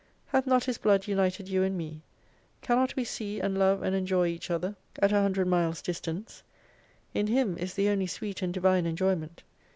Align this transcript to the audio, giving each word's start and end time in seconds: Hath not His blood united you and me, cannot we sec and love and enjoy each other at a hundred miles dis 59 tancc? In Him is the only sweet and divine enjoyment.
Hath 0.29 0.47
not 0.47 0.63
His 0.63 0.79
blood 0.79 1.05
united 1.05 1.47
you 1.47 1.61
and 1.61 1.77
me, 1.77 2.01
cannot 2.63 2.95
we 2.95 3.03
sec 3.03 3.37
and 3.43 3.55
love 3.55 3.83
and 3.83 3.95
enjoy 3.95 4.25
each 4.25 4.49
other 4.49 4.75
at 4.97 5.11
a 5.11 5.21
hundred 5.21 5.45
miles 5.47 5.79
dis 5.79 5.99
59 5.99 6.23
tancc? 6.23 6.41
In 7.13 7.27
Him 7.27 7.55
is 7.59 7.75
the 7.75 7.87
only 7.87 8.07
sweet 8.07 8.41
and 8.41 8.51
divine 8.51 8.87
enjoyment. 8.87 9.43